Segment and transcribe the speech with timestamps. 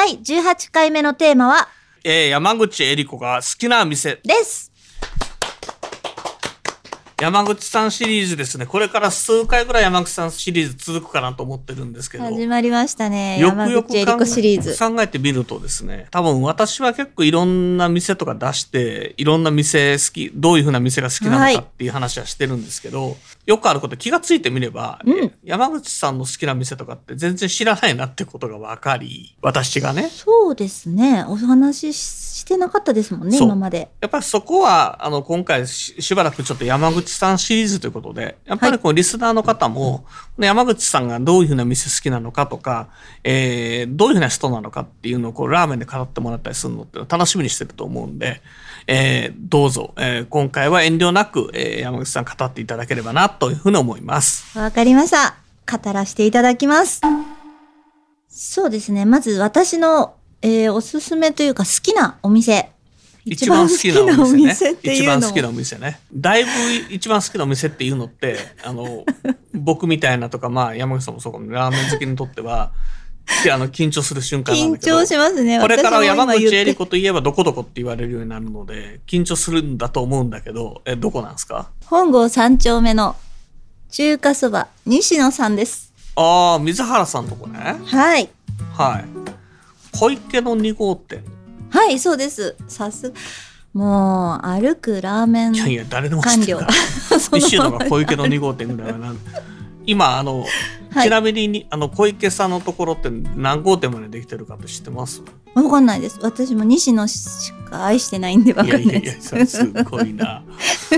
[0.00, 1.68] 第18回目のテーマは
[2.04, 4.18] えー、山口恵理子が好きな店。
[4.24, 4.72] です
[7.20, 8.64] 山口さんシリーズですね。
[8.64, 12.24] これから数回ぐらい山口さんシリーズ続くかなと思ってるんですけど。
[12.24, 13.38] 始まりましたね。
[13.38, 25.32] よく山よく考えてみるとですね多分私は結構いろんな店とか出していろんな店好きどういうふうな店が好きなはいのかっていう話はしてるんですけど、よくあること気がついてみれば、うん。
[25.44, 40.04] 山口さんの好きな店とかって全然知らないなってことが分かり私がねそうですねお話ししてなかったですもんね今までやっぱりそこは、あの、今回ししばらくちょっと山口さんシリーズということで、やっぱりこう、リスナーの方も、
[40.38, 42.88] 山口さんがどういうふうな店好きなのかとか、
[43.24, 48.40] えー、どういうふうな人なのかっていうのをこう、ラーメンで語ってもらったりするのって楽しみにしてると思うんで、
[48.86, 54.58] えー、どうぞ、えー、今回は遠慮なく、えー、山口さん語っていただければな、というふうに思います。
[54.58, 55.36] わかりました。
[55.70, 57.02] 語らせていただきます。
[58.28, 59.04] そうですね。
[59.04, 62.70] まず私の、えーおすすめというか好きなお店。
[63.26, 64.32] 一番好きなお店ね。
[64.32, 66.00] 一番好きなお店っていうの一番好きなお店ね。
[66.14, 66.50] だいぶ
[66.94, 69.04] 一番好きなお店っていうのって、 あの、
[69.52, 72.72] 僕みたいなとか、まあ山口さんもそうかも、ラーメン好きにとっては、
[73.52, 74.78] あの、緊張する瞬間緊。
[74.78, 75.60] 張しますね。
[75.60, 81.68] これから山口恵理子といえばどこどこって言われるようになるので、緊張するんだと思うんだけど、え、どこなんですか？
[81.84, 83.14] 本郷三丁目の
[83.90, 85.92] 中華そば、西野さんです。
[86.16, 87.76] ああ、水原さんのとこね。
[87.84, 88.30] はい。
[88.72, 89.19] はい。
[89.92, 91.24] 小池の2号店。
[91.70, 92.56] はい、そうです。
[92.68, 93.12] さす、
[93.72, 96.70] もう、歩くラーメンいやいや、誰でも知ってるから。
[97.38, 99.18] 西野が小池の2号店ぐらいはなん
[99.86, 100.48] 今あの、はい
[101.04, 105.22] ちなみにあの小池さんのところって何号店までできてるかって知ってます？
[105.54, 106.18] わかんないです。
[106.20, 108.82] 私も西野しか愛してないんでかんない。
[108.82, 109.46] いややいやです。
[109.46, 110.42] すごいな。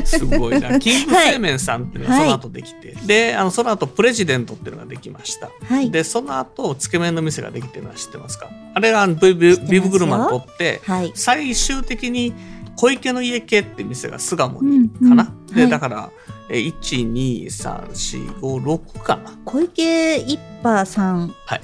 [0.05, 0.79] すごいな。
[0.81, 2.25] キング製麺さんっていうのがはい。
[2.25, 5.91] その後できて、であのその後プレジデントっていうのができました、はい。
[5.91, 8.49] でその後つけ麺の店ができてるのは知ってますか？
[8.75, 11.13] あれがビビビブグルマン取って、はい。
[11.15, 12.33] 最終的に
[12.77, 15.59] 小池の家系って店が巣鴨にかな、で、うん。
[15.59, 15.71] うんはい。
[15.71, 19.39] だからえ12345かな。
[19.45, 21.35] 小池一派さん。
[21.47, 21.61] はい。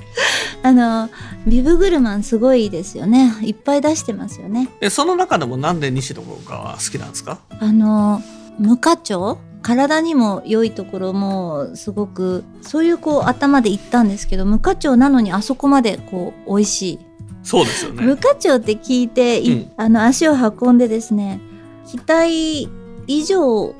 [0.62, 1.09] あの
[1.47, 3.34] ビブグルマンすごいですよね。
[3.43, 4.69] いっぱい出してますよね。
[4.81, 7.41] でその中でもなんで西野が好きなんですか？
[7.61, 8.22] あの
[8.59, 9.39] 無課長？
[9.61, 16.99] 体にも良いところもすごくそういうこう頭で言ったんですけど無課長なのにあそこまでこう美味しい、
[17.43, 19.72] そうですよ無ね課長って聞いて、いうん。
[19.77, 21.41] あの足を運んでですね
[21.87, 22.69] 期待
[23.09, 23.75] 以上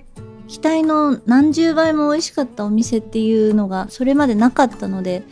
[0.49, 5.23] 期待の何十倍も美味しかったお店っていうのがそれまでなかったので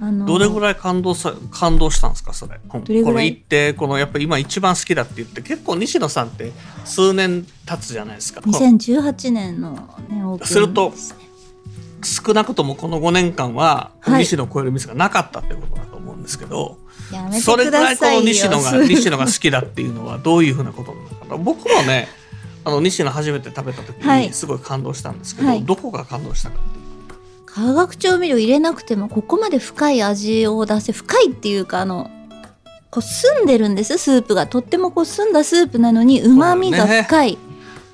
[0.00, 2.58] あのどれぐらい感動さ感動したんですかそれ？
[2.68, 6.52] この行ってこのやっぱ今一番好きだって言って結構西野さんって
[6.84, 8.42] 数年経つじゃないですか。
[8.42, 9.70] この2018年の
[10.10, 10.92] ねオープンすると
[12.02, 14.24] 少なくともこの5年間ははい。
[14.24, 16.76] 西野を超える店がなかったってことだと思うんですけど、
[17.12, 18.20] やめてそれくぐらいこの。
[18.22, 21.36] 西野が西野が好きだっていうのはどういうふうなことなのかな。
[21.36, 22.08] 僕もね
[22.64, 24.26] あの西野初めて食べた時はい。
[24.28, 25.64] にすごい感動したんですけど、はい。
[25.64, 26.56] どこが感動したか？
[27.46, 32.10] 化学調味料入れなくてもここまで深い味を出せ深いっていうかあの
[32.90, 33.98] こう澄んでるんです。
[33.98, 37.38] スープがとってもこう澄んだスープなのにうまみが深い、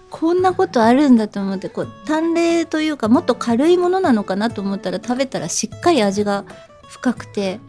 [0.09, 6.45] こんなことあるんだと思ってこう淡麗というかもっと軽いものなのかなと思ったら食べたらしっかり味が
[6.89, 7.61] 深くて。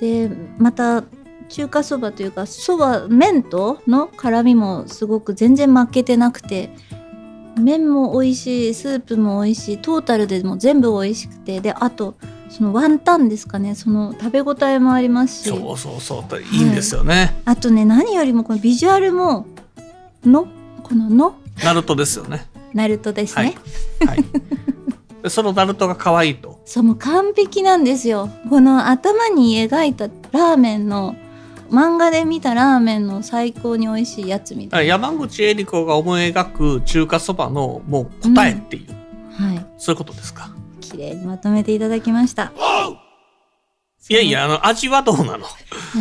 [0.00, 0.28] で
[0.58, 1.04] また
[1.48, 6.70] 中華そばというかそば麺との辛みもすごく全然負けてなくて
[7.56, 12.16] 麺も美味しいスープも美味しいトータルでも全部美味しくてであと
[12.48, 15.48] そのワンタンですかねその食べ応えもありますし。
[15.48, 19.46] そうそうそうといいんですよね、あとね何よりもこのビジュアルも
[20.24, 20.46] の
[20.82, 21.36] このの？
[21.62, 22.46] ナルトですよね。
[22.72, 23.56] ナルトですね、
[24.06, 24.24] はい、はい、
[25.22, 26.60] でそのナルトが可愛いと。
[26.64, 28.28] そうもう完璧なんですよ。
[28.50, 31.14] この頭に描いたラーメンの
[31.70, 38.88] 漫画で見たラーメンの最高に美味しいやつみたい山口恵理子が思い描く中華そばのもう答えっていう、
[39.40, 39.66] なはい。
[39.78, 40.54] そういうことですか。
[40.80, 42.52] 綺麗にまとめていただきました。
[44.06, 45.46] いやいやあの味はどうなの？
[45.46, 45.98] あ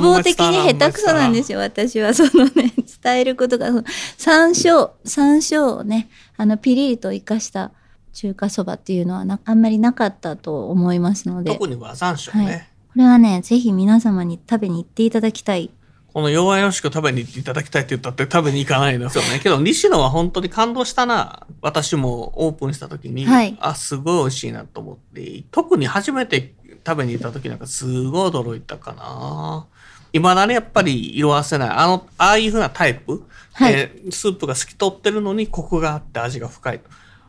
[0.00, 2.14] のね、的に下手くそなんですよ、私は。
[2.14, 3.72] そのね、伝えることが、
[4.16, 7.72] 山椒、山椒をね、あの、ピリリと生かした
[8.12, 12.68] 中華そばっていうのはな、あんまりなかったと思いますので、こ特に和山椒ね、はい
[12.98, 15.70] れはね、ぜひ皆様に食べに行っていただきたい。
[16.12, 19.40] この弱々しく食べに行っていただきたいって言ったって食べに行かないのですよね。
[19.40, 21.44] けど、西野は本当に感動したな。
[21.60, 26.54] 私もオープンした時に、はいあ、すごい美味しいなと思って、特に初めて
[26.86, 29.66] 食べに行った時なんかすごい驚いたかな。
[30.12, 31.68] 今だね、やっぱり色あせない。
[31.70, 36.80] あの、ああいう風なタイプ、はいえースープが透き通ってるのにコクがあって味が深い。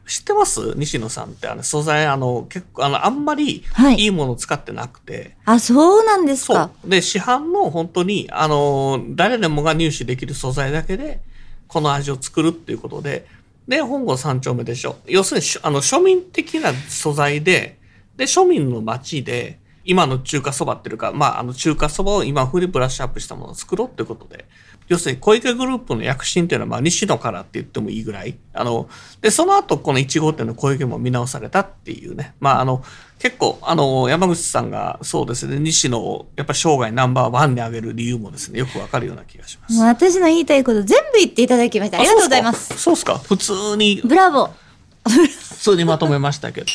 [0.07, 0.73] 知ってます？
[0.77, 3.95] 西野さんってあの素材あの結構あのあんまりはい。
[3.95, 6.89] いいものを使ってなくて、あ、そうなんですそかう。
[6.89, 11.21] で市販の本当にあの誰でもが入手できる素材だけで
[11.67, 13.27] この味を作るっていうことで。
[13.67, 14.97] で本郷三丁目でしょ。
[15.07, 17.79] 要するにしあの庶民的な素材で
[18.15, 24.45] で庶民の町で今の中華そばっていうか、まあ、あの中華そばを今風にブラッシュアップしたものを作ろうっていうことで
[24.87, 28.87] 要するに小池グループの躍進っていうのは、まあ、西野からって言ってもいいぐらいあの
[29.21, 32.83] でその後この1号店の小池も見直されたっていうねまああの
[33.17, 39.79] 結構あの山口さんがそうですね西野をやっぱ生涯ナンバーワンに上げる理由もですねよくわかるような気がします。
[39.79, 41.97] 私の言いたいこと全部言っていただきました。
[41.97, 42.77] ありがとうございます。
[42.77, 44.65] そうっすか普通にブラボー。
[45.09, 46.67] 普通にまとめましたけど。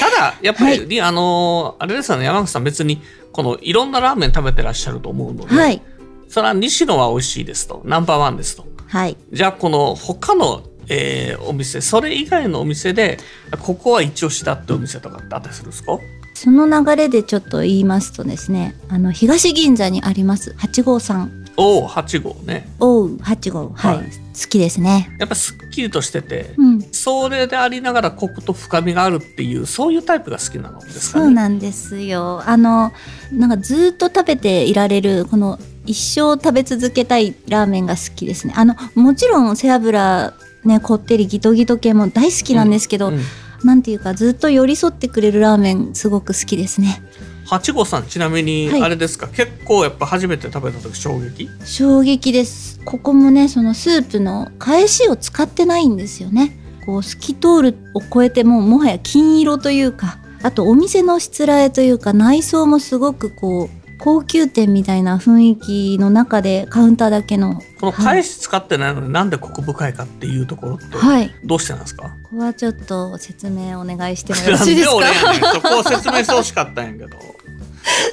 [0.00, 3.00] ただ、やっぱり、あのーあれですよね、山口さん別に、
[3.32, 5.82] このいろんなラーメン食べてらっしゃると思うので、はい。
[6.28, 8.66] それは西野は美味しいですと、ナンバーワンですと。
[8.86, 9.16] はい。
[9.32, 13.18] じゃあ、この他の、えーお店、それ以外のお店で、
[13.62, 15.98] ここは一押しだってお店とかってあったりするんですか？
[16.34, 21.44] その流れでちょっと言いますとですね、あの、東銀座にあります八号さん。
[21.56, 22.68] おお、8号ね。
[22.78, 23.72] おう、八号。
[23.74, 23.96] はい。
[23.96, 24.06] はい
[24.40, 25.10] 好きですね。
[25.18, 26.87] やっぱすっきりとしてて、うん。
[27.08, 31.24] それでありながらコクと深みがあるっていう、そういうタイプが好きなのですかね。
[31.24, 32.42] そうなんですよ。
[32.46, 32.92] あの、
[33.32, 38.52] なんかずっと食べていられる、この一生食べ続けたいラーメンが好きですね。
[38.56, 40.34] あの、もちろん背脂、
[40.64, 43.20] ね、こってりギトギト系も大好きなんですけど、うん
[43.64, 47.02] なんていうかずっと寄り添ってくれるラーメンすごく好きですね。
[47.44, 51.48] 八号さんちなみにはいあれですか、結構やっぱ初めて食べた時衝撃？
[51.64, 52.78] 衝撃です。
[52.84, 56.56] ここもね、そのスープの返しを使ってないんですよね。
[56.88, 63.68] こう透き通るを超えてもうもはや金色というか、あとお店のしつらえというか内装もすごくこう
[63.98, 71.30] 高級店みたいな雰囲気の中でカウンターだけのこの返し使ってないのになんでコク深いかっていうところってはい。
[71.44, 75.52] どうしてなんですか、ここはちょっと説明お願いしてもよろしいですか？
[75.56, 77.18] そこを説明してほしかったんやけど。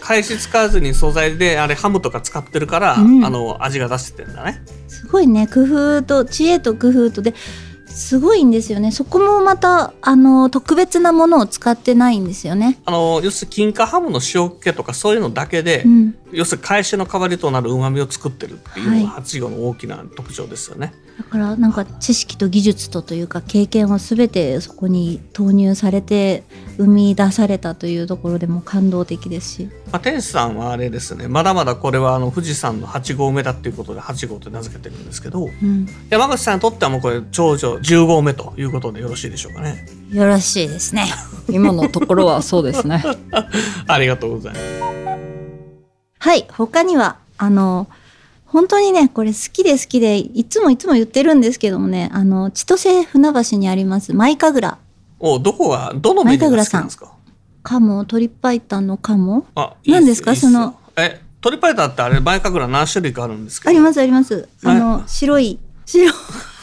[0.01, 3.25] 返し使わずに素材であれハムとか使ってるから、うん。
[3.25, 4.61] あの味が出せてんだね。
[4.89, 5.47] すごいね。
[5.47, 7.33] 工夫と知恵と工夫とで
[7.95, 12.77] すごいんですよねそこもまたあの特別なものを使ってないんですよね。
[12.85, 26.43] あの要するに金華ハムの塩気とかそういうのだけで、うん、要するに返しの代わりとなる旨味を作ってるっていうのがは八号の大きな特徴ですよね、だからなんか知識と技術とというか経験を全てそこに投入されて
[26.77, 29.69] 生み出されたというところでも感動的ですし。
[29.91, 31.29] まあ、天使さんはあれですね。
[31.29, 39.85] まだまだこれはあの富士山の8合目だっていうことで8号と名付けてるんですけどうん、山口さんにとってはもうこれ長女10合目ということでよろしいでしょうかね。
[40.11, 41.05] よろしいですね。
[41.49, 43.03] 今のところはそうですね。
[43.87, 45.14] ありがとうございます
[46.19, 47.87] はい他にはあの
[48.45, 54.77] 本当にねこれ好きで好きでいつもいつも言ってるんですけどもねあの千歳船橋にありますマイカグラ
[55.19, 57.11] おどこがどのメニューが好きなんですか？
[57.63, 59.45] 鴨鶏白湯の鴨。
[59.55, 64.47] あいいっ何ですかそのえ鶏パイタンってあれ前かぐら何種類かあるんですけどありますあります。
[64.63, 66.11] あのは白い白い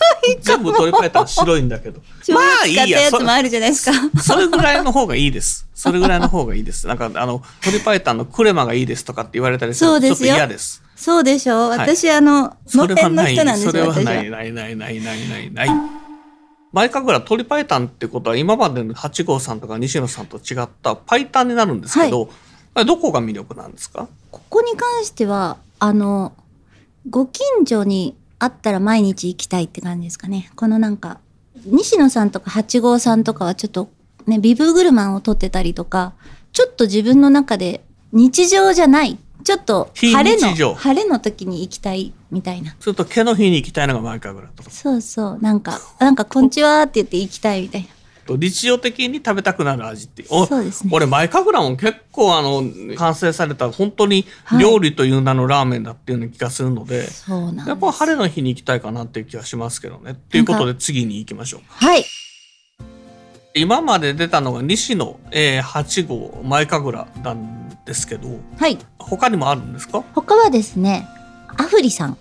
[0.41, 2.01] 全部鶏パイタン白いんだけど。
[2.33, 3.93] まあい使ったいやつもあるじゃないですか。
[4.23, 5.67] それぐらいの方がいいです。
[5.75, 6.87] それぐらいの方がいいです。
[6.87, 10.83] なんかあの鶏パイタンのクレマがいいですとかって言われたりするとちょっと嫌です。
[10.97, 11.71] そうでしょう。
[11.71, 11.79] はい。
[11.81, 14.13] 私、あの、のれんのそれはない人なんですよ、それは私は。
[14.15, 15.71] ないないないないないないない。
[16.73, 22.31] 前かぐら鶏パイタンってことは今までの八号さんとか西野さんと違ったパイタンになるんですけど、
[22.75, 24.07] あれどこが魅力なんですか？
[24.31, 26.33] ここに関しては、あの、
[27.11, 30.51] ご近所にあったら毎日行きたいって感じですかね。
[30.57, 31.21] このなんか、
[31.65, 33.89] 西野さんとか八号さんとかはちょっと、
[34.27, 36.15] ね、ビブグルマンを撮ってたりとか、
[36.53, 42.75] ちょっと自分の中で日常じゃない、ちょっと非晴れの、晴れの時に行きたいみたいな。
[42.81, 45.39] それと毛の日に行きたいのが前かぐらとかそうそう。
[45.41, 47.89] なんか、なんか、こんにちはって言って行きたいみたいな。
[48.27, 52.63] と日常的に食べたくなる味っておそうですね俺前かぐらも結構あの
[52.97, 57.69] 完成された本当にはい料理という名のラーメンだっていうような気がするので、そうなんです。
[57.69, 60.13] やっぱ晴れの日に行きたいかなっていう気がしますけどね。
[60.13, 61.61] っていうことで次に行きましょう。
[61.67, 62.05] はい。
[63.55, 68.79] 今まで出たのが西野、えー、8号前神楽なんですけどはい。
[68.99, 70.05] 他にもあるんですか？
[70.15, 71.07] 他はですね、
[71.57, 72.21] アフリさん、好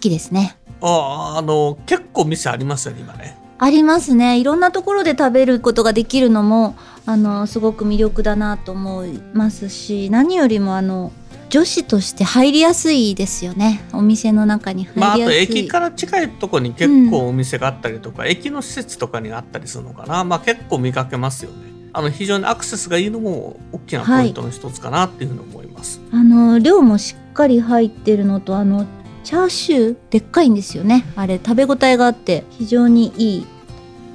[0.00, 0.56] きですね。
[0.80, 3.37] あああの結構店ありますよね今ね。
[3.58, 4.38] ありますね。
[4.38, 11.12] いろんなところで食べることができるのも、あの、すごく魅力だなと思いますし、何よりもあの、
[11.50, 13.82] 女子として入りやすいですよね。
[13.92, 21.68] お店の中にまあ、あと入りやすい、駅から近いところに結構お店があったりとか、駅の施設とかにあったりするのかな、まあ、結構見かけますよね。
[21.92, 28.86] あの非常にアクセスがいいのも大きなポイントの一つかなっていうふうに思います、あの量もしっかり入ってるのとあの
[29.24, 31.04] チャーシューでっかいんですよね。
[31.16, 33.46] あれ食べ応えがあって非常にいい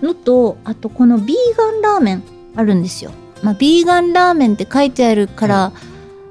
[0.01, 2.23] のとあとこのビーガンラーメン
[2.55, 5.71] あるんですよ、まあ、ビーガンラーメンって書いてあるから、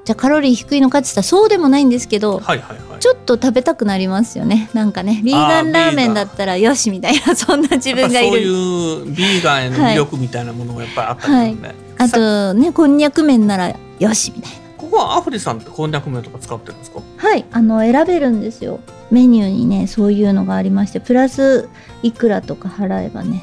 [0.05, 2.99] じゃあカロリー低いのかって言ったらそうでもないんですけどはいはいはい。
[2.99, 4.69] ちょっと食べたくなりますよね。
[4.73, 8.31] なんかねビーガンラーメンだったらよしみたいな そんな自分がいる。
[8.31, 14.62] そういうビーガンへの魅力みたいなものがやっぱりあったりするね、あさとねこんにゃく麺ならよしみたいな
[14.93, 17.01] ここはアフリさんってこんにゃく麺とか使ってるんですか？
[17.17, 18.79] はいあの選べるんですよ。
[19.09, 21.67] メニューにねそういうのがありましてプラス
[22.03, 23.41] いくらとか払えばね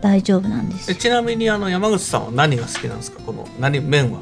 [0.00, 0.88] 大丈夫なんです。
[0.92, 3.20] えちなみにあの山口さんは何が好きなんですか？
[3.26, 4.20] この何麺は？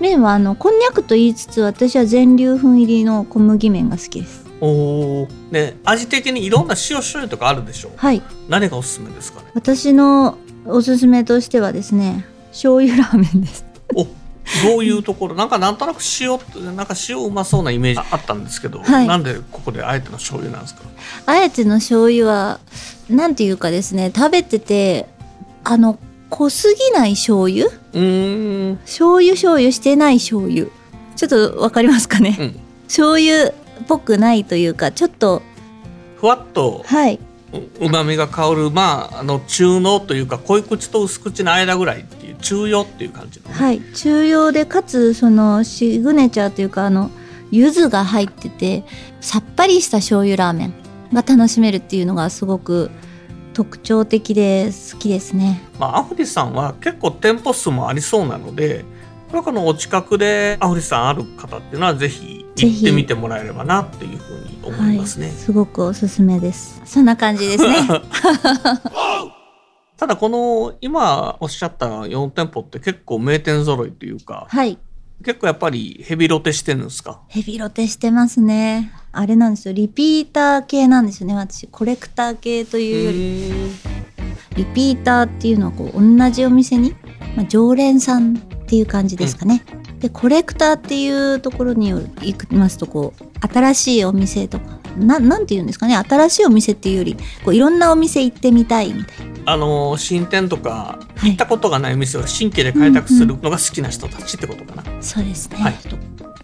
[0.00, 4.44] 麺はあのこんにゃくと言いつつ私は全粒粉入りの小麦麺が好きです。
[4.60, 7.92] おおね味的にいろんな塩醤油とかあるでしょう。
[7.96, 8.20] はい。
[8.50, 9.46] 何がおすすめですかね？
[9.54, 13.64] 私のおすすめとしてはですね醤油ラーメンです。
[13.94, 14.06] お
[14.64, 15.34] どういうところ。
[15.34, 19.06] なんかなんとなく塩ってなんか塩うまそうなイメージあったんですけど、はい。
[19.06, 20.82] なんでここであえての醤油なんですか？
[21.26, 22.60] あえての醤油は
[23.08, 25.06] なんていうかですね食べてて
[25.64, 27.66] あの濃すぎない醤油？
[27.66, 28.76] うーん。
[28.78, 30.66] 醤油醤油してない醤油。
[31.16, 32.60] ちょっとわかりますかね、うん。
[32.84, 33.52] 醤油っ
[33.86, 35.42] ぽくないというかちょっと
[36.16, 37.18] ふわっとはい、
[37.80, 47.10] うまみが香るまああの中濃というか濃い口と薄口の間ぐらいっていう中庸っていう感じの、はい、中庸でかつそのシグネチャーというかあの
[47.50, 48.84] 柚子が入ってて
[49.20, 50.74] さっぱりした醤油ラーメン
[51.12, 52.90] が楽しめるっていうのがすごく
[53.52, 55.60] 特徴的で好きですね。
[55.78, 58.84] まあ、アフリさんは結構店舗数もありそうなので
[59.30, 65.26] これこのお近くでアフリさんある方っていうのはぜひ行ってみてもらえればなっていうふうに思いますね。
[65.26, 66.80] はい、すごくおすすめです。
[66.84, 67.74] そんな感じですね。
[69.96, 74.78] ただこの今おっしゃった4店舗って結構名店揃いというかはい。
[75.22, 77.20] 結構やっぱりヘビロテしてるんですか？
[77.28, 78.92] ヘビロテしてますね。
[79.12, 79.74] あれなんですよ。
[79.74, 81.66] リピーター系なんですよね私。
[81.66, 83.70] コレクター系というより。
[84.56, 86.94] リピーターっていうのはこう同じお店に、
[87.36, 89.62] まあ、常連さんっていう感じですかね。
[90.00, 99.30] でコレクターっていうところによ行きますとこう新しいお店とかななんて言うんですかね新しいお店っていうよりこういろんなお店行ってみたいみたいな。
[99.46, 105.02] あの新店とかはい行ったことがない店を新規で開拓するのが好きな人たちってことかな。
[105.02, 105.74] そうですね、はい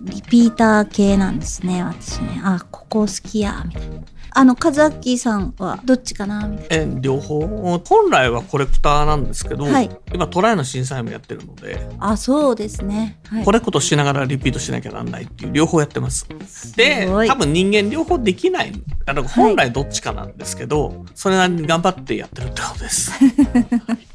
[0.07, 3.97] リピーター系なんですね私ねあここ好きやみたいな。
[4.39, 7.41] あの和明さんはどっちかなみたいえ両方？
[7.79, 12.11] 本来はコレクターなんですけど、はい今トライの審査員もやってるのでな。
[12.13, 13.19] あそうですね。
[13.29, 16.29] はいコレクトしながらリピートしなきゃなんないっていう両方やってます。
[16.77, 18.73] ですごい多分人間両方できない
[19.07, 23.13] あの本来どっちかなんですけど、それなりに頑張ってやってるってことです。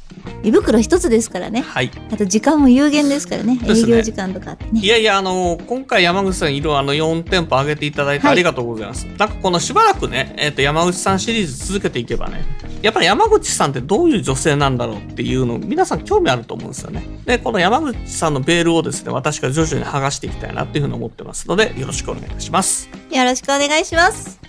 [0.44, 1.62] 胃袋一つですからね。
[1.62, 1.90] はい。
[2.12, 3.56] あと時間も有限ですからね。
[3.56, 4.58] ね営業時間とかね。
[4.74, 9.04] いやいや、あの、今回山口さん色あの4店舗上げていただいてはいありがとうございます。
[9.18, 12.44] なんかこのしばらくね、えっ、と山口さんシリーズ続けていけばね、
[12.82, 17.06] やっぱり山口さんってどういう女性なんだろうっていうの皆さん興味あると思うんですよね。
[17.24, 22.88] で、この山口さんのベールをですね、私が徐々に剥がしていきたいなっていうふうに思ってますので、よろしくお願いします。
[23.10, 24.40] よろしくお願いします。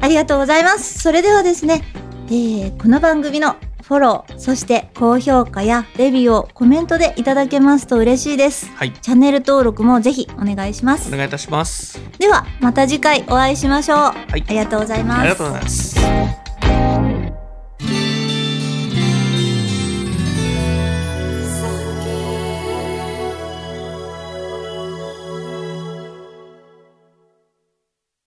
[0.00, 1.00] ありがとうございます。
[1.00, 1.82] それではですね、
[2.28, 8.70] えーこの番組のフォロー、そして高評価やレビューをコメントでいただけますと嬉しいです。
[8.74, 8.92] はい。
[8.92, 11.08] チャンネル登録もぜひお願いします。
[11.08, 12.00] お願いいたします。
[12.18, 13.98] では、また次回お会いしましょう。
[13.98, 15.20] いありがとうございます。
[15.20, 16.43] ありがとうございます。